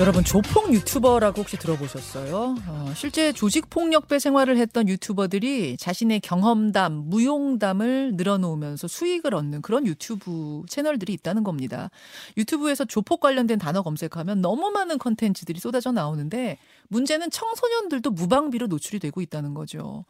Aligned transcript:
여러분 0.00 0.24
조폭 0.24 0.72
유튜버라고 0.72 1.42
혹시 1.42 1.58
들어보셨어요? 1.58 2.54
어, 2.66 2.92
실제 2.96 3.30
조직 3.30 3.68
폭력배 3.68 4.18
생활을 4.18 4.56
했던 4.56 4.88
유튜버들이 4.88 5.76
자신의 5.76 6.20
경험담, 6.20 7.10
무용담을 7.10 8.14
늘어놓으면서 8.16 8.88
수익을 8.88 9.34
얻는 9.34 9.60
그런 9.60 9.86
유튜브 9.86 10.62
채널들이 10.66 11.12
있다는 11.12 11.44
겁니다. 11.44 11.90
유튜브에서 12.38 12.86
조폭 12.86 13.20
관련된 13.20 13.58
단어 13.58 13.82
검색하면 13.82 14.40
너무 14.40 14.70
많은 14.70 14.96
컨텐츠들이 14.96 15.60
쏟아져 15.60 15.92
나오는데 15.92 16.56
문제는 16.88 17.30
청소년들도 17.30 18.12
무방비로 18.12 18.68
노출이 18.68 18.98
되고 18.98 19.20
있다는 19.20 19.52
거죠. 19.52 20.06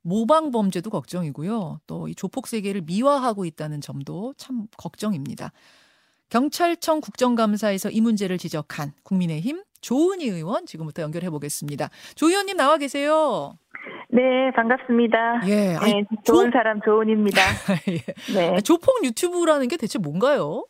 모방 0.00 0.50
범죄도 0.50 0.88
걱정이고요. 0.88 1.80
또 1.86 2.08
이 2.08 2.14
조폭 2.14 2.46
세계를 2.46 2.80
미화하고 2.80 3.44
있다는 3.44 3.82
점도 3.82 4.32
참 4.38 4.66
걱정입니다. 4.78 5.52
경찰청 6.30 7.00
국정감사에서 7.00 7.90
이 7.90 8.00
문제를 8.00 8.38
지적한 8.38 8.92
국민의힘 9.04 9.62
조은희 9.80 10.28
의원 10.28 10.66
지금부터 10.66 11.02
연결해 11.02 11.28
보겠습니다. 11.30 11.88
조 12.14 12.28
의원님 12.28 12.56
나와 12.56 12.76
계세요. 12.76 13.54
네, 14.08 14.50
반갑습니다. 14.54 15.40
예, 15.46 15.76
아니, 15.80 15.94
네, 15.94 16.04
좋은 16.24 16.50
사람 16.50 16.80
조은입니다. 16.82 17.40
예. 17.88 18.34
네. 18.34 18.60
조폭 18.60 19.04
유튜브라는 19.04 19.68
게 19.68 19.76
대체 19.76 19.98
뭔가요? 19.98 20.64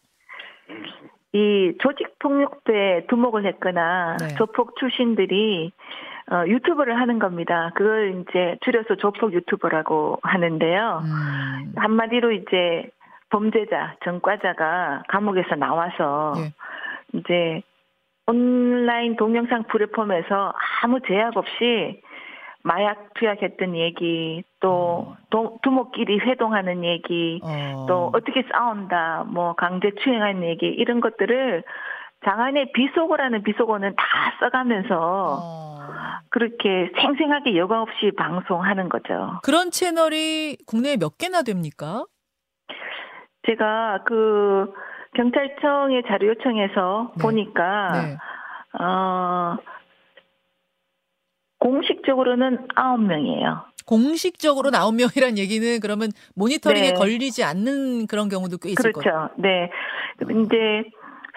이 1.32 1.72
조직 1.80 2.18
폭력배에 2.18 3.06
두목을 3.08 3.46
했거나 3.46 4.16
네. 4.20 4.34
조폭 4.36 4.76
출신들이 4.78 5.72
어, 6.30 6.46
유튜브를 6.46 7.00
하는 7.00 7.18
겁니다. 7.18 7.72
그걸 7.74 8.22
이제 8.22 8.56
줄여서 8.62 8.96
조폭 8.96 9.32
유튜버라고 9.32 10.18
하는데요. 10.22 11.02
음, 11.04 11.72
한마디로 11.76 12.32
이제 12.32 12.90
범죄자, 13.30 13.96
전과자가 14.04 15.04
감옥에서 15.08 15.54
나와서 15.54 16.34
예. 16.38 16.52
이제 17.18 17.62
온라인 18.26 19.16
동영상 19.16 19.64
플랫폼에서 19.64 20.52
아무 20.82 21.00
제약 21.06 21.36
없이 21.36 22.00
마약 22.62 23.14
투약했던 23.14 23.74
얘기, 23.76 24.42
또 24.60 25.16
도- 25.30 25.58
두목끼리 25.62 26.18
회동하는 26.18 26.84
얘기, 26.84 27.40
어, 27.42 27.86
또 27.88 28.10
어떻게 28.14 28.44
싸운다, 28.52 29.24
뭐 29.28 29.54
강제 29.54 29.92
추행하는 30.02 30.42
얘기 30.44 30.66
이런 30.66 31.00
것들을 31.00 31.64
장안의 32.26 32.72
비속어라는 32.72 33.42
비속어는 33.44 33.94
다 33.96 34.04
써가면서 34.40 35.38
어. 35.42 35.78
그렇게 36.28 36.92
생생하게 37.00 37.56
여과 37.56 37.80
없이 37.80 38.10
방송하는 38.16 38.90
거죠. 38.90 39.40
그런 39.42 39.70
채널이 39.70 40.58
국내에 40.66 40.96
몇 40.98 41.16
개나 41.16 41.40
됩니까? 41.42 42.04
제가 43.46 44.02
그 44.04 44.72
경찰청의 45.14 46.04
자료 46.08 46.28
요청해서 46.28 47.12
네. 47.16 47.22
보니까 47.22 47.88
네. 47.92 48.16
어 48.82 49.56
공식적으로는 51.58 52.68
아홉 52.74 53.02
명이에요. 53.02 53.64
공식적으로 53.86 54.70
나온 54.70 54.96
명이란 54.96 55.36
얘기는 55.36 55.80
그러면 55.80 56.10
모니터링에 56.36 56.92
네. 56.92 56.94
걸리지 56.94 57.42
않는 57.44 58.06
그런 58.06 58.28
경우도 58.28 58.58
꽤 58.58 58.70
있을 58.70 58.92
거예요. 58.92 59.02
그렇죠. 59.02 59.34
네. 59.36 59.70
이제 60.44 60.84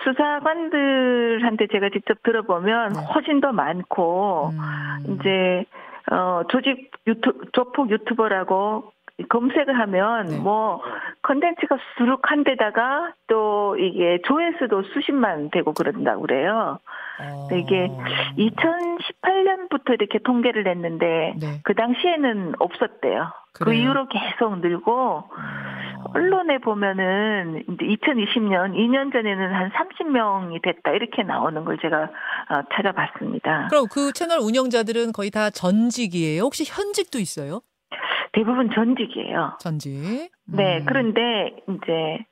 수사관들한테 0.04 1.68
제가 1.72 1.90
직접 1.90 2.22
들어보면 2.24 2.94
네. 2.94 3.00
훨씬 3.14 3.42
더 3.42 3.52
많고 3.52 4.52
음, 4.52 5.16
이제 5.16 5.66
어 6.12 6.44
조직 6.50 6.92
유튜 7.08 7.34
조폭 7.54 7.90
유튜버라고 7.90 8.93
검색을 9.30 9.80
하면 9.80 10.26
네. 10.26 10.40
뭐 10.40 10.82
컨텐츠가 11.22 11.78
수룩한 11.98 12.44
데다가 12.44 13.14
또 13.28 13.78
이게 13.78 14.20
조회수도 14.26 14.84
수십만 14.94 15.52
되고 15.52 15.74
그런다고 15.74 16.22
그래요. 16.22 16.80
어, 17.20 17.56
이게 17.56 17.90
2018년부터 18.38 19.94
이렇게 19.94 20.18
통계를 20.20 20.64
냈는데 20.64 21.36
네. 21.40 21.62
그 21.64 21.76
당시에는 21.76 22.56
없었대요. 22.58 23.32
그 23.54 23.66
그래요? 23.66 23.84
이후로 23.84 24.08
계속 24.08 24.60
늘고 24.60 24.92
어. 24.92 26.12
언론에 26.16 26.58
보면은 26.58 27.64
이제 27.70 27.86
2020년 27.86 28.74
2년 28.74 29.14
전에는 29.14 29.54
한 29.54 29.72
30명이 29.72 30.62
됐다 30.64 30.92
이렇게 30.92 31.22
나오는 31.22 31.64
걸 31.64 31.78
제가 31.80 32.04
어, 32.04 32.62
찾아봤습니다. 32.76 33.68
그럼 33.70 33.86
그 33.92 34.12
채널 34.14 34.40
운영자들은 34.40 35.12
거의 35.12 35.30
다 35.30 35.52
전직이에요? 35.52 36.42
혹시 36.42 36.66
현직도 36.66 37.20
있어요? 37.20 37.62
대부분 38.34 38.70
전직이에요. 38.74 39.58
전직. 39.60 39.92
네, 40.46 40.80
음. 40.80 40.86
그런데 40.86 41.56
이제 41.70 42.26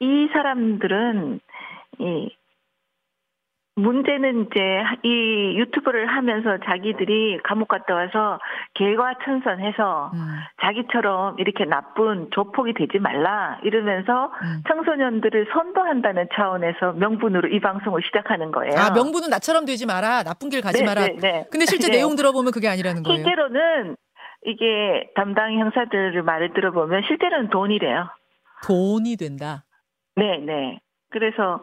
이 0.00 0.28
사람들은 0.32 1.40
이 1.98 2.30
문제는 3.74 4.46
이제 4.46 4.60
이 5.02 5.58
유튜브를 5.58 6.06
하면서 6.06 6.58
자기들이 6.66 7.38
감옥 7.42 7.68
갔다 7.68 7.94
와서 7.94 8.38
개과천선해서 8.74 10.10
음, 10.12 10.18
자기처럼 10.60 11.36
이렇게 11.38 11.64
나쁜 11.64 12.28
조폭이 12.32 12.74
되지 12.74 12.98
말라 12.98 13.58
이러면서 13.64 14.30
음. 14.42 14.62
청소년들을 14.68 15.48
선도한다는 15.54 16.28
차원에서 16.34 16.92
명분으로 16.92 17.48
이 17.48 17.60
방송을 17.60 18.02
시작하는 18.04 18.52
거예요. 18.52 18.74
아 18.76 18.90
명분은 18.90 19.30
나처럼 19.30 19.64
되지 19.64 19.86
마라. 19.86 20.22
나쁜 20.22 20.50
길 20.50 20.60
가지 20.60 20.80
네, 20.80 20.84
마라. 20.84 21.06
네, 21.06 21.16
네. 21.16 21.44
근데 21.50 21.64
실제 21.64 21.88
네. 21.90 21.96
내용 21.96 22.14
들어보면 22.14 22.52
그게 22.52 22.68
아니라는 22.68 23.02
거예요. 23.02 23.24
실제로는 23.24 23.96
이게 24.44 25.10
담당 25.14 25.58
형사들 25.58 26.22
말을 26.22 26.52
들어보면 26.52 27.02
실제로는 27.06 27.50
돈이래요. 27.50 28.08
돈이 28.66 29.16
된다. 29.16 29.64
네, 30.16 30.38
네. 30.38 30.80
그래서 31.10 31.62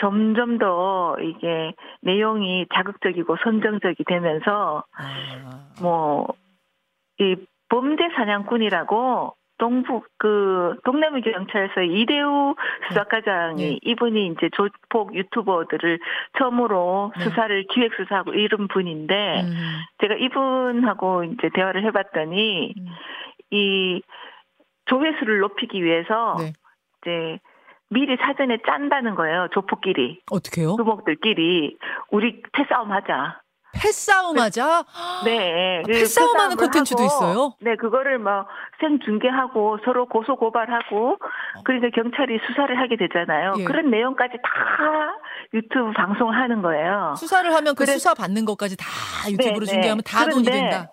점점 0.00 0.58
더 0.58 1.16
이게 1.20 1.72
내용이 2.02 2.66
자극적이고 2.74 3.36
선정적이 3.42 4.04
되면서 4.04 4.84
아, 4.96 5.72
뭐이 5.80 7.36
범죄 7.68 8.08
사냥꾼이라고 8.16 9.34
동북 9.60 10.08
그 10.18 10.74
동남부 10.84 11.20
경찰서 11.20 11.82
이대우 11.82 12.54
수사과장이 12.88 13.62
네. 13.62 13.78
이분이 13.82 14.28
이제 14.28 14.48
조폭 14.52 15.14
유튜버들을 15.14 16.00
처음으로 16.38 17.12
네. 17.16 17.24
수사를 17.24 17.66
기획 17.70 17.92
수사하고 17.94 18.32
이런 18.32 18.68
분인데 18.68 19.42
음, 19.42 19.54
제가 20.00 20.14
이분하고 20.14 21.24
이제 21.24 21.50
대화를 21.54 21.84
해봤더니 21.84 22.74
음. 22.76 22.86
이 23.50 24.02
조회수를 24.86 25.40
높이기 25.40 25.84
위해서 25.84 26.36
네. 26.38 26.52
이제 27.02 27.38
미리 27.90 28.16
사전에 28.16 28.58
짠다는 28.66 29.14
거예요. 29.14 29.48
조폭끼리, 29.52 30.22
어떻게요? 30.30 30.76
두목들끼리 30.76 31.76
우리 32.10 32.42
패싸움 32.52 32.92
하자. 32.92 33.40
패싸움하자. 33.80 34.84
네. 35.24 35.82
그 35.86 35.90
아, 35.92 35.94
패싸움하는 35.98 36.56
콘텐츠도 36.56 37.02
하고, 37.02 37.06
있어요? 37.06 37.54
네, 37.60 37.76
그거를 37.76 38.18
뭐 38.18 38.46
생중계하고 38.80 39.78
서로 39.84 40.06
고소 40.06 40.36
고발하고 40.36 41.18
그러니까 41.64 41.88
경찰이 42.02 42.38
수사를 42.46 42.78
하게 42.78 42.96
되잖아요. 42.96 43.54
예. 43.58 43.64
그런 43.64 43.90
내용까지 43.90 44.34
다 44.42 45.16
유튜브 45.54 45.92
방송하는 45.92 46.62
거예요. 46.62 47.14
수사를 47.16 47.52
하면 47.52 47.74
그 47.74 47.84
그래- 47.84 47.92
수사 47.94 48.14
받는 48.14 48.44
것까지 48.44 48.76
다 48.76 48.84
유튜브로 49.30 49.66
네, 49.66 49.72
중계하면 49.72 50.02
네. 50.02 50.10
다 50.10 50.24
돈이 50.28 50.44
된다. 50.44 50.90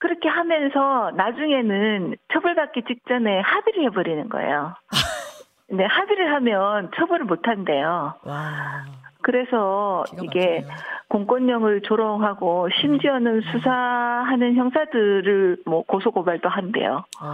그렇게 0.00 0.28
하면서 0.28 1.10
나중에는 1.16 2.16
처벌받기 2.32 2.82
직전에 2.86 3.40
합의를 3.40 3.84
해버리는 3.86 4.28
거예요. 4.28 4.74
네, 5.70 5.84
합의를 5.84 6.34
하면 6.36 6.90
처벌을 6.96 7.24
못 7.26 7.46
한대요. 7.46 8.14
와. 8.22 8.84
그래서 9.32 10.04
이게. 10.22 10.64
공권력을 11.10 11.82
조롱하고 11.82 12.68
심지어는 12.80 13.40
수사하는 13.50 14.56
형사들을 14.56 15.58
뭐 15.64 15.82
고소 15.82 16.10
고발도 16.10 16.50
한대요. 16.50 17.02
어, 17.22 17.24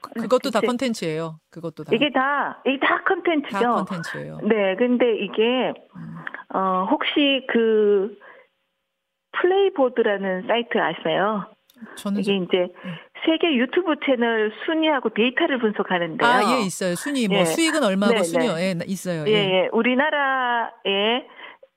그- 0.00 0.22
그것도 0.22 0.50
다 0.50 0.60
컨텐츠예요. 0.60 1.36
그것도 1.50 1.82
다. 1.84 1.90
이게 1.92 2.10
다 2.12 2.60
이게 2.64 2.78
다다 2.78 3.02
컨텐츠죠. 3.02 3.74
컨텐츠예요. 3.84 4.38
네, 4.44 4.76
근데 4.76 5.16
이게 5.16 5.72
음. 5.96 6.16
어 6.56 6.86
혹시 6.88 7.44
그 7.52 8.16
Playboard라는 9.32 10.46
사이트 10.46 10.78
아세요? 10.78 11.46
저는 11.96 12.20
이게 12.20 12.36
이제 12.36 12.68
세계 13.24 13.54
유튜브 13.56 13.94
채널 14.04 14.52
순위하고 14.64 15.10
데이터를 15.10 15.58
분석하는데요. 15.58 16.28
아, 16.28 16.40
예, 16.58 16.66
있어요. 16.66 16.94
순위, 16.94 17.26
뭐, 17.28 17.38
예. 17.38 17.44
수익은 17.44 17.82
얼마고 17.82 18.14
네, 18.14 18.22
순위요. 18.22 18.52
예, 18.58 18.74
나- 18.74 18.84
있어요. 18.86 19.24
예, 19.26 19.32
예. 19.32 19.34
예. 19.64 19.68
우리나라의 19.72 21.26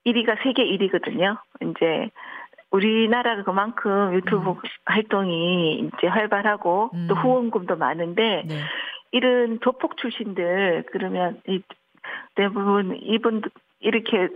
1위가 0.06 0.42
세계 0.44 0.64
1위거든요. 0.64 1.38
이제 1.62 2.10
우리나라가 2.72 3.44
그만큼 3.44 4.14
유튜브 4.14 4.52
음. 4.52 4.56
활동이 4.86 5.80
이제 5.80 6.08
활발하고 6.08 6.92
또 7.08 7.14
음. 7.16 7.22
후원금도 7.22 7.78
많은데 7.78 8.44
네. 8.46 8.60
이런 9.12 9.60
조폭 9.62 9.98
출신들 9.98 10.84
그러면 10.92 11.42
이 11.48 11.62
대부분 12.36 12.98
이분 13.02 13.42
이렇게 13.80 14.28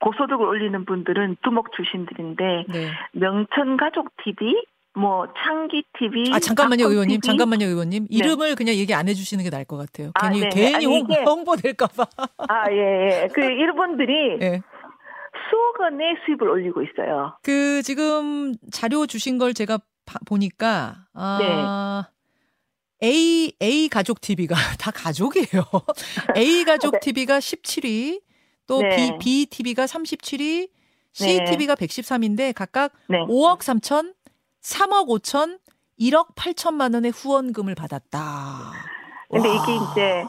고소득을 0.00 0.44
올리는 0.46 0.84
분들은 0.84 1.36
두목 1.42 1.72
출신들인데 1.72 2.64
네. 2.68 2.88
명천 3.12 3.76
가족 3.76 4.10
TV 4.24 4.64
뭐 4.96 5.26
창기 5.44 5.84
TV 5.98 6.32
아, 6.32 6.38
잠깐만요, 6.40 6.86
의원님. 6.88 7.20
TV? 7.20 7.26
잠깐만요, 7.26 7.66
의원님. 7.66 8.06
이름을 8.10 8.54
그냥 8.54 8.74
얘기 8.76 8.94
안 8.94 9.08
해주시는 9.08 9.44
게 9.44 9.50
나을 9.50 9.64
것 9.64 9.76
같아요. 9.76 10.10
아, 10.14 10.30
괜히, 10.30 10.40
네네. 10.40 10.54
괜히 10.54 10.74
아니, 10.74 10.86
홍, 10.86 10.98
이게- 11.10 11.22
홍보될까봐. 11.22 12.06
아, 12.48 12.70
예, 12.72 13.22
예. 13.24 13.28
그, 13.32 13.40
이분들이 13.44 14.38
예. 14.40 14.62
수억 15.50 15.80
원의 15.80 16.16
수입을 16.24 16.48
올리고 16.48 16.82
있어요. 16.82 17.36
그 17.42 17.82
지금 17.82 18.54
자료 18.72 19.06
주신 19.06 19.36
걸 19.38 19.52
제가 19.54 19.78
봐- 20.06 20.18
보니까 20.26 21.04
아 21.12 22.06
A 23.02 23.52
A 23.62 23.88
가족 23.88 24.20
TV가 24.22 24.54
다 24.80 24.90
가족이에요. 24.90 25.62
A 26.36 26.64
가족 26.64 26.98
TV가 27.00 27.38
17위, 27.38 28.22
또 28.66 28.80
네. 28.80 28.96
B 28.96 29.18
B 29.20 29.46
TV가 29.46 29.84
37위, 29.84 30.70
C 31.12 31.38
네. 31.38 31.44
TV가 31.44 31.74
113인데 31.74 32.52
각각 32.54 32.92
네. 33.08 33.18
5억 33.26 33.58
3천, 33.60 34.14
3억 34.70 35.06
5천, 35.08 35.58
1억 36.00 36.34
8천만 36.34 36.94
원의 36.94 37.12
후원금을 37.12 37.74
받았다. 37.76 38.18
근데 39.30 39.48
와. 39.48 39.54
이게 39.54 39.72
이제 39.74 40.24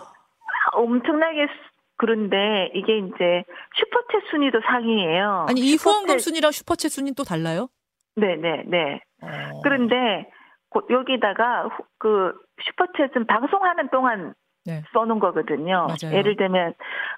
엄청나게 0.73 1.47
수- 1.47 1.71
그런데 1.97 2.69
이게 2.75 2.99
이제 2.99 3.43
슈퍼챗 3.79 4.29
순위도 4.29 4.61
상위예요. 4.61 5.47
아니 5.49 5.61
이 5.61 5.75
후원금 5.75 6.17
슈퍼챗- 6.17 6.19
순위랑 6.19 6.51
슈퍼챗 6.51 6.89
순위 6.89 7.13
또 7.13 7.23
달라요? 7.23 7.67
네네 8.15 8.63
네. 8.67 9.01
어. 9.23 9.61
그런데 9.63 10.29
고- 10.69 10.83
여기다가 10.89 11.63
후- 11.63 11.83
그 11.97 12.33
슈퍼챗은 12.61 13.25
방송하는 13.27 13.89
동안 13.89 14.35
네. 14.65 14.83
써놓은 14.93 15.19
거거든요. 15.19 15.87
맞아요. 15.87 16.15
예를 16.15 16.35
들면 16.35 16.73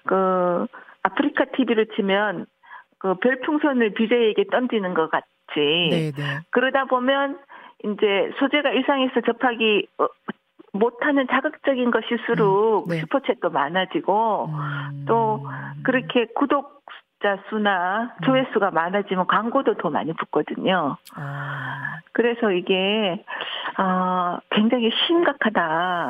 그 0.06 0.66
아프리카 1.02 1.44
TV를 1.56 1.88
치면 1.96 2.46
그 2.98 3.14
별풍선을 3.18 3.92
BJ에게 3.94 4.44
던지는 4.50 4.94
것 4.94 5.10
같 5.10 5.24
이 5.56 5.90
네, 5.90 6.12
네. 6.12 6.40
그러다 6.50 6.84
보면 6.84 7.38
이제 7.84 8.30
소재가 8.38 8.70
일상에서 8.70 9.20
접하기 9.22 9.88
어, 9.98 10.06
못하는 10.72 11.26
자극적인 11.28 11.90
것일수록 11.90 12.86
음, 12.86 12.90
네. 12.90 13.02
슈퍼챗도 13.02 13.52
많아지고 13.52 14.46
음. 14.46 15.04
또 15.08 15.46
그렇게 15.82 16.26
구독자 16.34 17.38
수나 17.48 18.14
음. 18.20 18.24
조회수가 18.24 18.70
많아지면 18.70 19.26
광고도 19.26 19.74
더 19.74 19.90
많이 19.90 20.12
붙거든요. 20.12 20.96
아. 21.14 22.00
그래서 22.12 22.52
이게 22.52 23.24
아 23.76 24.40
굉장히 24.50 24.90
심각하다. 25.06 26.08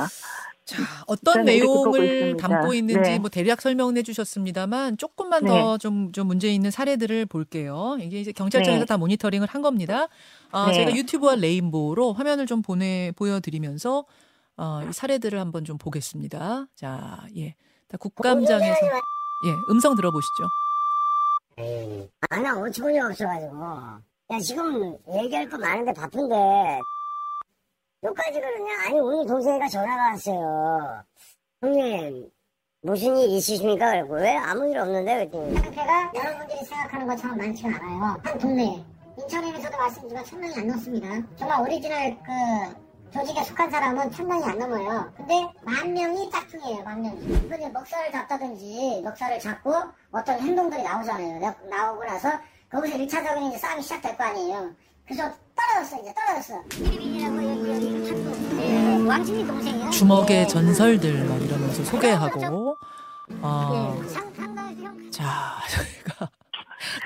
자, 0.71 0.83
어떤 1.07 1.45
내용을. 1.45 2.37
담고 2.37 2.75
있는지 2.75 3.11
네. 3.11 3.19
뭐 3.19 3.29
대략 3.29 3.61
설명은 3.61 3.97
해주셨습니다만 3.99 4.97
조금만 4.99 5.45
네. 5.45 5.51
더좀 5.51 6.13
좀 6.13 6.29
문제 6.29 6.49
있는 6.49 6.71
사례들을 6.71 7.27
볼게요. 7.27 7.97
이게 8.01 8.21
이제 8.21 8.33
경찰청에서 8.33 8.85
네. 8.85 8.87
다 8.87 8.97
모니터링을 8.97 9.49
한 9.49 9.63
겁니다. 9.63 10.07
아, 10.53 10.67
네. 10.69 10.75
제가 10.75 10.95
유튜브와 10.97 11.35
레인보우로 11.35 12.13
화면을 12.13 12.47
좀 12.47 12.63
보내 12.63 13.13
보여드리면서 13.17 14.05
어, 14.57 14.83
이 14.89 14.93
사례들을 14.93 15.39
한번 15.41 15.65
좀 15.65 15.77
보겠습니다. 15.79 16.67
자, 16.77 17.27
예, 17.37 17.55
다 17.89 17.97
국감장에서 17.99 18.87
예 19.47 19.51
음성 19.71 19.97
들어보시죠. 19.97 20.45
에이, 21.59 22.09
아, 22.31 22.37
나 22.41 22.59
어처구니 22.61 23.01
없어가지고. 23.01 23.57
야, 24.33 24.39
지금 24.41 24.97
얘기할 25.23 25.49
거 25.49 25.59
많은데 25.59 25.93
바쁜데. 25.93 26.35
여기까지 28.03 28.41
그러냐? 28.41 28.87
아니, 28.87 28.99
오늘 28.99 29.27
동생이가 29.27 29.69
전화가 29.69 30.03
왔어요. 30.11 31.03
형님, 31.63 32.31
무슨 32.83 33.17
일 33.19 33.29
있으십니까? 33.31 33.91
그리고 33.93 34.15
왜 34.15 34.35
아무 34.37 34.67
일 34.69 34.79
없는데? 34.79 35.15
그랬더니. 35.29 35.55
상태가 35.61 36.11
여러분들이 36.15 36.65
생각하는 36.65 37.07
것처럼 37.07 37.37
많지가 37.37 37.69
않아요. 37.77 38.17
한 38.25 38.39
동네. 38.39 38.83
인천에서도 39.19 39.77
말씀드리지만 39.77 40.25
천 40.25 40.41
명이 40.41 40.55
안 40.57 40.67
넘습니다. 40.69 41.09
정말 41.37 41.61
오리지널 41.61 42.17
그 42.25 43.11
조직에 43.13 43.43
속한 43.43 43.71
사람은 43.71 44.11
천 44.13 44.27
명이 44.29 44.45
안 44.45 44.59
넘어요. 44.59 45.13
근데 45.15 45.35
만 45.63 45.93
명이 45.93 46.31
짝퉁이에요, 46.31 46.83
만 46.83 47.03
명이. 47.03 47.21
근데 47.51 47.69
멱살을 47.69 48.11
잡다든지 48.13 49.03
멱살을 49.05 49.39
잡고 49.41 49.75
어떤 50.11 50.41
행동들이 50.41 50.83
나오잖아요. 50.83 51.39
나- 51.41 51.57
나오고 51.69 52.03
나서 52.05 52.31
거기서 52.71 52.97
1차적인 52.97 53.49
이제 53.49 53.59
싸움이 53.59 53.83
시작될 53.83 54.17
거 54.17 54.25
아니에요. 54.25 54.71
그래서 55.11 55.29
떨어졌어, 55.57 56.01
이제 56.01 56.15
떨어졌어. 56.15 56.63
필리핀이라고 56.69 57.43
여기, 57.43 57.71
여기 57.73 58.11
한국 58.11 59.09
왕진이 59.09 59.45
동생이요. 59.45 59.91
주먹의 59.91 60.37
예. 60.37 60.47
전설들 60.47 61.25
막 61.25 61.43
이러면서 61.43 61.83
소개하고 61.83 62.77
아, 63.43 63.97
예, 63.99 65.11
자 65.11 65.25
저희가 65.69 66.31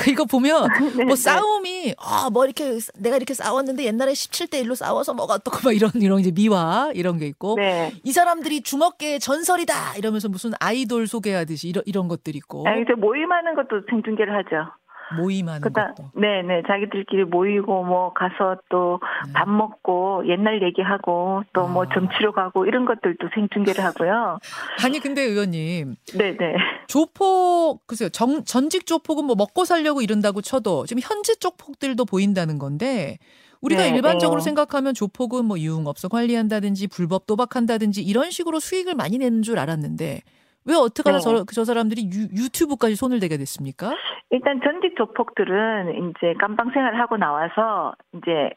그 0.00 0.10
이거 0.10 0.26
보면 0.26 0.68
네, 0.96 1.04
뭐 1.04 1.14
네. 1.14 1.16
싸움이 1.16 1.94
아뭐 1.98 2.44
이렇게 2.44 2.78
내가 2.98 3.16
이렇게 3.16 3.32
싸웠는데 3.32 3.84
옛날에 3.84 4.12
17대 4.12 4.62
1로 4.64 4.74
싸워서 4.74 5.14
뭐가 5.14 5.34
어떻고 5.34 5.60
막 5.64 5.74
이런 5.74 5.90
이런 5.94 6.20
이제 6.20 6.30
미화 6.30 6.90
이런 6.94 7.18
게 7.18 7.26
있고 7.26 7.56
네. 7.56 7.90
이 8.04 8.12
사람들이 8.12 8.60
주먹계의 8.62 9.18
전설이다 9.20 9.96
이러면서 9.96 10.28
무슨 10.28 10.52
아이돌 10.60 11.06
소개하듯이 11.06 11.68
이런 11.68 11.82
이런 11.86 12.08
것들 12.08 12.36
있고 12.36 12.68
아, 12.68 12.74
이제 12.76 12.92
모임하는 12.92 13.54
것도 13.54 13.82
생중계를 13.88 14.36
하죠. 14.36 14.72
모임하는 15.16 15.60
그다 15.60 15.94
것도 15.94 16.10
네네 16.14 16.62
자기들끼리 16.66 17.24
모이고 17.24 17.84
뭐 17.84 18.12
가서 18.12 18.56
또밥 18.68 19.48
네. 19.48 19.56
먹고 19.56 20.26
옛날 20.28 20.62
얘기하고 20.62 21.44
또뭐 21.52 21.84
아. 21.84 21.94
점치러 21.94 22.32
가고 22.32 22.66
이런 22.66 22.84
것들도 22.84 23.28
생중계를 23.34 23.84
하고요. 23.84 24.38
아니 24.84 25.00
근데 25.00 25.22
의원님 25.22 25.96
네네. 26.16 26.56
조폭 26.88 27.86
글쎄요 27.86 28.08
정, 28.08 28.44
전직 28.44 28.86
조폭은 28.86 29.24
뭐 29.24 29.36
먹고 29.36 29.64
살려고 29.64 30.00
이런다고 30.00 30.40
쳐도 30.40 30.86
지금 30.86 31.02
현직 31.02 31.40
조폭들도 31.40 32.04
보인다는 32.04 32.58
건데 32.58 33.18
우리가 33.60 33.82
네, 33.82 33.88
일반적으로 33.90 34.40
네. 34.40 34.44
생각하면 34.44 34.94
조폭은 34.94 35.46
뭐 35.46 35.58
유흥업소 35.58 36.08
관리한다든지 36.10 36.88
불법 36.88 37.26
도박한다든지 37.26 38.02
이런 38.02 38.30
식으로 38.30 38.60
수익을 38.60 38.94
많이 38.94 39.16
내는 39.18 39.42
줄 39.42 39.58
알았는데 39.58 40.20
왜 40.66 40.74
어떻게 40.74 41.10
하다 41.10 41.18
네. 41.18 41.24
저, 41.24 41.44
저 41.52 41.64
사람들이 41.64 42.10
유, 42.12 42.44
유튜브까지 42.44 42.96
손을 42.96 43.20
대게 43.20 43.36
됐습니까? 43.36 43.94
일단 44.30 44.60
전직 44.62 44.96
조폭들은 44.96 46.10
이제 46.10 46.34
깜방 46.38 46.70
생활 46.72 46.98
하고 46.98 47.16
나와서 47.16 47.94
이제 48.14 48.50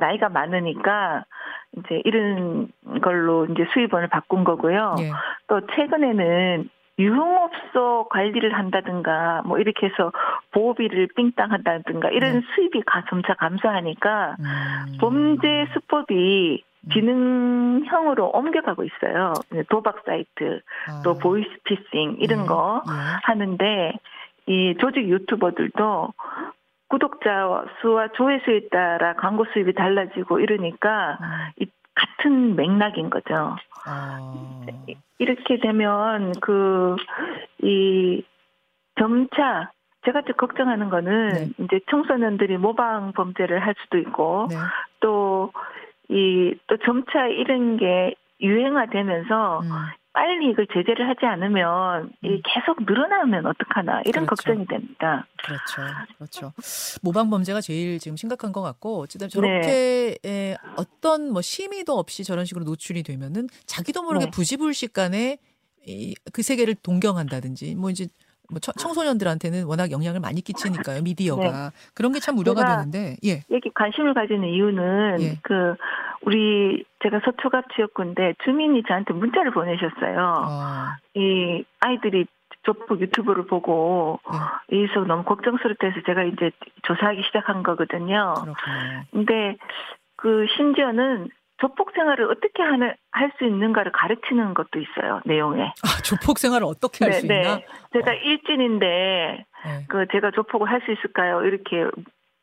나이가 0.00 0.28
많으니까 0.28 1.24
이제 1.76 2.02
이런 2.04 2.70
걸로 3.02 3.46
이제 3.46 3.64
수입원을 3.72 4.08
바꾼 4.08 4.44
거고요. 4.44 4.96
예. 5.00 5.10
또 5.46 5.60
최근에는 5.74 6.68
유흥업소 6.98 8.08
관리를 8.10 8.52
한다든가 8.54 9.42
뭐 9.44 9.58
이렇게 9.58 9.86
해서 9.86 10.12
보호비를 10.50 11.08
삥땅 11.14 11.52
한다든가 11.52 12.10
이런 12.10 12.40
네. 12.40 12.46
수입이 12.54 12.82
가, 12.84 13.04
점차 13.08 13.34
감소하니까 13.34 14.36
음. 14.40 14.98
범죄 14.98 15.68
수법이 15.72 16.64
지능형으로 16.92 18.30
옮겨가고 18.30 18.84
있어요. 18.84 19.34
도박 19.68 20.02
사이트, 20.06 20.60
아. 20.88 21.02
또 21.04 21.14
보이스 21.14 21.48
피싱 21.64 22.16
이런 22.20 22.42
예, 22.42 22.46
거 22.46 22.82
예. 22.86 22.92
하는데 23.24 23.92
이 24.46 24.74
조직 24.80 25.08
유튜버들도 25.08 26.12
구독자 26.88 27.64
수와 27.80 28.08
조회수에 28.08 28.68
따라 28.70 29.14
광고 29.14 29.44
수입이 29.52 29.74
달라지고 29.74 30.40
이러니까 30.40 31.18
음. 31.20 31.26
이 31.60 31.66
같은 31.94 32.56
맥락인 32.56 33.10
거죠. 33.10 33.56
아. 33.86 34.62
이렇게 35.18 35.58
되면 35.58 36.32
그 36.40 36.96
이 37.62 38.22
점차 38.98 39.70
제가 40.04 40.22
좀 40.22 40.36
걱정하는 40.36 40.90
거는 40.90 41.28
네. 41.28 41.48
이제 41.58 41.80
청소년들이 41.90 42.56
모방 42.56 43.12
범죄를 43.12 43.58
할 43.58 43.74
수도 43.82 43.98
있고 43.98 44.46
네. 44.50 44.56
또 45.00 45.52
이 46.10 46.54
또 46.66 46.76
점차 46.84 47.26
이런 47.26 47.76
게 47.76 48.14
유행화되면서 48.40 49.60
음. 49.60 49.68
빨리 50.12 50.50
이걸 50.50 50.66
제재를 50.72 51.08
하지 51.08 51.26
않으면 51.26 52.10
이 52.22 52.42
계속 52.44 52.82
늘어나면 52.84 53.46
어떡하나 53.46 54.00
이런 54.04 54.26
그렇죠. 54.26 54.26
걱정이 54.26 54.66
됩니다. 54.66 55.26
그렇죠. 55.44 55.82
그렇죠. 56.16 56.52
모방 57.02 57.30
범죄가 57.30 57.60
제일 57.60 57.98
지금 58.00 58.16
심각한 58.16 58.50
것 58.52 58.60
같고, 58.62 59.00
어쨌든 59.00 59.28
저렇게 59.28 60.16
네. 60.22 60.50
에, 60.52 60.56
어떤 60.76 61.32
뭐 61.32 61.40
심의도 61.40 61.96
없이 61.96 62.24
저런 62.24 62.46
식으로 62.46 62.64
노출이 62.64 63.02
되면은 63.04 63.48
자기도 63.66 64.02
모르게 64.02 64.24
네. 64.26 64.30
부지불식간에 64.32 65.38
이, 65.86 66.14
그 66.32 66.42
세계를 66.42 66.74
동경한다든지, 66.82 67.76
뭐 67.76 67.90
이제 67.90 68.08
뭐 68.50 68.58
청- 68.60 68.74
청소년들한테는 68.78 69.64
워낙 69.64 69.90
영향을 69.90 70.20
많이 70.20 70.40
끼치니까요, 70.40 71.02
미디어가. 71.02 71.70
그런 71.94 72.12
게 72.12 72.18
참 72.20 72.38
우려가 72.38 72.64
되는데, 72.64 73.16
예. 73.24 73.42
여기 73.50 73.70
관심을 73.74 74.14
가지는 74.14 74.48
이유는 74.48 75.16
예. 75.20 75.38
그 75.42 75.74
우리 76.22 76.84
제가 77.02 77.20
서초갑 77.24 77.66
지역구인데 77.76 78.34
주민이 78.44 78.82
저한테 78.88 79.12
문자를 79.14 79.52
보내셨어요. 79.52 80.18
아, 80.46 80.96
이 81.14 81.64
아이들이 81.80 82.26
조폭 82.64 83.00
유튜브를 83.00 83.46
보고 83.46 84.18
예. 84.72 84.76
이서 84.84 85.00
너무 85.04 85.22
걱정스럽다 85.24 85.86
해서 85.86 86.00
제가 86.06 86.24
이제 86.24 86.50
조사하기 86.82 87.22
시작한 87.24 87.62
거거든요. 87.62 88.34
그렇군요. 88.34 89.02
근데 89.12 89.56
그 90.16 90.46
심지어는 90.56 91.28
조폭 91.60 91.90
생활을 91.94 92.30
어떻게 92.30 92.62
하는 92.62 92.92
할 93.10 93.32
수 93.38 93.44
있는가를 93.44 93.92
가르치는 93.92 94.54
것도 94.54 94.78
있어요 94.80 95.20
내용에. 95.24 95.62
아, 95.62 96.02
조폭 96.04 96.38
생활을 96.38 96.66
어떻게 96.66 97.04
할 97.04 97.14
수 97.14 97.26
있나? 97.26 97.60
제가 97.92 98.10
어. 98.10 98.14
일진인데 98.14 98.86
예. 98.86 99.84
그 99.88 100.06
제가 100.12 100.30
조폭을 100.32 100.68
할 100.70 100.80
수 100.86 100.92
있을까요? 100.92 101.42
이렇게 101.42 101.84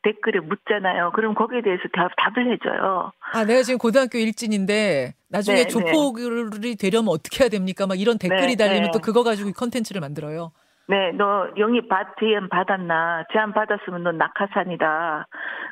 댓글에 0.04 0.40
묻잖아요. 0.40 1.12
그럼 1.16 1.34
거기에 1.34 1.62
대해서 1.62 1.82
답, 1.94 2.12
답을 2.18 2.52
해줘요. 2.52 3.12
아, 3.34 3.44
내가 3.44 3.64
지금 3.64 3.80
고등학교 3.80 4.20
일진인데 4.20 5.14
나중에 5.30 5.64
네, 5.64 5.68
조폭이 5.68 6.78
되려면 6.78 7.10
어떻게 7.10 7.44
해야 7.44 7.50
됩니까? 7.50 7.88
막 7.88 8.00
이런 8.00 8.20
댓글이 8.20 8.56
네, 8.56 8.56
달리면 8.56 8.84
네. 8.84 8.92
또 8.94 9.00
그거 9.00 9.24
가지고 9.24 9.50
이 9.50 9.54
컨텐츠를 9.54 10.02
만들어요. 10.02 10.52
네, 10.88 11.12
너 11.14 11.48
영입 11.58 11.90
받, 11.90 12.16
제안 12.20 12.48
받았나? 12.50 13.24
제안 13.34 13.52
받았으면 13.54 14.04
넌 14.04 14.18
낙하산이다. 14.20 15.28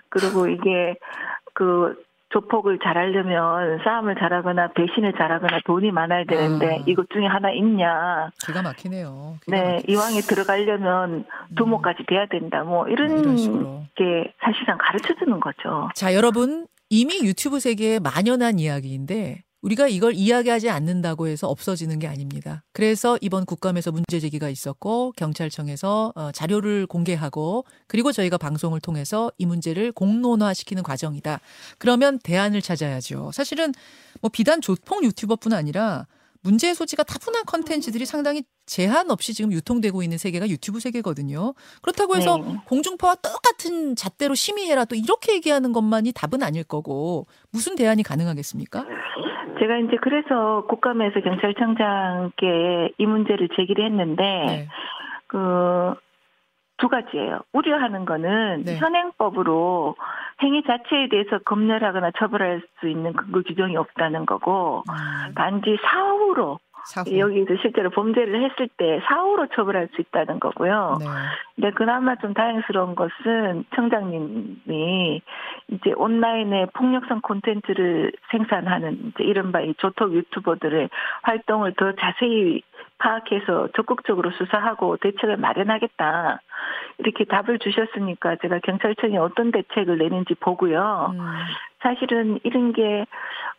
그리고 0.09 0.47
이게 0.47 0.95
그 1.53 1.95
조폭을 2.33 2.79
잘하려면 2.83 3.79
싸움을 3.83 4.15
잘하거나 4.15 4.71
배신을 4.73 5.13
잘하거나 5.13 5.59
돈이 5.65 5.91
많아야 5.91 6.23
되는데 6.25 6.77
아. 6.79 6.83
이것 6.87 7.07
중에 7.11 7.25
하나 7.27 7.51
있냐? 7.51 8.31
기가 8.45 8.61
막히네요. 8.63 9.37
기가 9.45 9.55
네, 9.57 9.75
막히- 9.77 9.91
이왕에 9.91 10.19
들어가려면 10.21 11.25
두모까지 11.55 12.03
돼야 12.07 12.25
된다. 12.25 12.63
뭐 12.63 12.87
이런 12.87 13.11
음. 13.11 13.17
이런 13.19 13.37
식으로. 13.37 13.83
게 13.95 14.33
사실상 14.43 14.77
가르쳐 14.79 15.13
주는 15.19 15.39
거죠. 15.39 15.89
자, 15.95 16.13
여러분 16.15 16.65
이미 16.89 17.19
유튜브 17.23 17.59
세계에 17.59 17.99
만연한 17.99 18.57
이야기인데 18.59 19.43
우리가 19.63 19.87
이걸 19.87 20.13
이야기하지 20.13 20.69
않는다고 20.69 21.27
해서 21.27 21.47
없어지는 21.47 21.97
게 21.99 22.07
아닙니다. 22.07 22.63
그래서 22.73 23.17
이번 23.21 23.45
국감에서 23.45 23.91
문제 23.91 24.19
제기가 24.19 24.49
있었고 24.49 25.13
경찰청에서 25.15 26.13
어, 26.15 26.31
자료를 26.31 26.85
공개하고 26.85 27.65
그리고 27.87 28.11
저희가 28.11 28.37
방송을 28.37 28.81
통해서 28.81 29.31
이 29.37 29.45
문제를 29.45 29.93
공론화시키는 29.93 30.83
과정이다. 30.83 31.39
그러면 31.77 32.19
대안을 32.19 32.61
찾아야죠. 32.61 33.31
사실은 33.33 33.71
뭐 34.21 34.29
비단 34.29 34.59
조폭 34.59 35.03
유튜버뿐 35.05 35.53
아니라 35.53 36.07
문제의 36.41 36.75
소지가 36.75 37.03
타분한 37.03 37.45
컨텐츠들이 37.45 38.05
상당히 38.05 38.43
제한 38.65 39.11
없이 39.11 39.33
지금 39.33 39.53
유통되고 39.53 40.03
있는 40.03 40.17
세계가 40.17 40.49
유튜브 40.49 40.81
세계거든요. 40.81 41.53
그렇다고 41.81 42.17
해서 42.17 42.37
네. 42.37 42.57
공중파와 42.65 43.15
똑같은 43.15 43.95
잣대로 43.95 44.35
심의해라 44.35 44.83
또 44.85 44.95
이렇게 44.95 45.33
얘기하는 45.35 45.71
것만이 45.71 46.11
답은 46.11 46.43
아닐 46.43 46.65
거고 46.65 47.27
무슨 47.51 47.75
대안이 47.75 48.03
가능하겠습니까? 48.03 48.85
제가 49.63 49.77
이제 49.77 49.95
그래서 50.01 50.65
국감에서 50.67 51.21
경찰청장께 51.21 52.93
이 52.97 53.05
문제를 53.05 53.47
제기를 53.55 53.85
했는데 53.85 54.23
네. 54.23 54.67
그두 55.27 56.89
가지예요. 56.89 57.39
우려하는 57.53 58.03
거는 58.03 58.63
네. 58.65 58.77
현행법으로 58.77 59.95
행위 60.41 60.63
자체에 60.63 61.07
대해서 61.09 61.39
검열하거나 61.45 62.11
처벌할 62.17 62.61
수 62.79 62.89
있는 62.89 63.13
근거 63.13 63.41
규정이 63.41 63.77
없다는 63.77 64.25
거고 64.25 64.83
음, 64.89 65.33
단지 65.35 65.77
사후로 65.81 66.59
사후. 66.85 67.17
여기서 67.17 67.55
실제로 67.61 67.89
범죄를 67.89 68.43
했을 68.43 68.67
때 68.77 69.01
사후로 69.07 69.47
처벌할 69.55 69.89
수 69.95 70.01
있다는 70.01 70.39
거고요. 70.39 70.97
네. 70.99 71.05
근데 71.55 71.71
그나마 71.71 72.15
좀 72.15 72.33
다행스러운 72.33 72.95
것은 72.95 73.65
청장님이 73.75 75.21
이제 75.69 75.93
온라인에 75.95 76.67
폭력성 76.73 77.21
콘텐츠를 77.21 78.11
생산하는 78.31 79.11
이제 79.13 79.23
이른바 79.23 79.61
이 79.61 79.73
조폭 79.75 80.13
유튜버들의 80.13 80.89
활동을 81.23 81.73
더 81.75 81.93
자세히 81.93 82.61
파악해서 82.97 83.69
적극적으로 83.75 84.31
수사하고 84.31 84.97
대책을 84.97 85.37
마련하겠다. 85.37 86.39
이렇게 86.99 87.25
답을 87.25 87.59
주셨으니까 87.59 88.37
제가 88.41 88.59
경찰청이 88.59 89.17
어떤 89.17 89.51
대책을 89.51 89.97
내는지 89.97 90.35
보고요. 90.35 91.11
음, 91.13 91.19
사실은 91.83 92.39
이런 92.43 92.73
게 92.73 93.05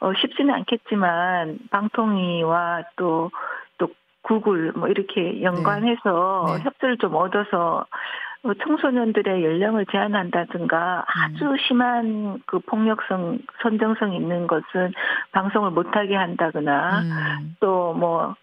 어, 0.01 0.13
쉽지는 0.15 0.53
않겠지만 0.53 1.59
방통위와 1.71 2.83
또 2.97 3.31
또 3.79 3.89
구글 4.23 4.73
뭐 4.73 4.89
이렇게 4.89 5.43
연관해서 5.43 6.57
네. 6.57 6.65
협조를 6.65 6.99
좀 6.99 7.15
얻어서 7.15 7.87
어, 8.43 8.55
청소년들의 8.55 9.45
연령을 9.45 9.87
제한한다든가 9.91 11.05
아주 11.07 11.57
심한 11.67 12.41
그 12.47 12.59
폭력성 12.61 13.39
선정성 13.63 14.13
있는 14.13 14.47
것은 14.47 14.93
방송을 15.33 15.71
못하게 15.71 16.15
한다거나 16.15 17.01
음. 17.01 17.57
또뭐 17.61 18.37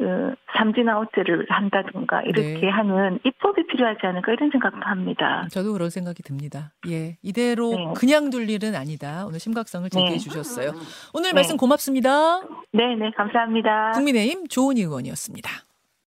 어, 0.00 0.34
삼진 0.56 0.88
아웃제를 0.88 1.46
한다든가 1.48 2.22
이렇게 2.22 2.60
네. 2.60 2.68
하는 2.68 3.18
입법이 3.24 3.66
필요하지 3.66 4.06
않을까 4.06 4.32
이런 4.32 4.50
생각도 4.50 4.80
합니다. 4.82 5.46
저도 5.50 5.72
그런 5.72 5.90
생각이 5.90 6.22
듭니다. 6.22 6.72
예, 6.88 7.16
이대로 7.22 7.70
네. 7.70 7.86
그냥 7.96 8.30
둘 8.30 8.48
일은 8.48 8.74
아니다. 8.74 9.24
오늘 9.26 9.38
심각성을 9.38 9.88
제기해 9.88 10.12
네. 10.12 10.18
주셨어요. 10.18 10.72
오늘 11.14 11.30
네. 11.30 11.34
말씀 11.34 11.56
고맙습니다. 11.56 12.40
네, 12.72 12.94
네, 12.96 13.10
감사합니다. 13.16 13.92
국민의힘 13.92 14.48
조은희 14.48 14.82
의원이었습니다. 14.82 15.50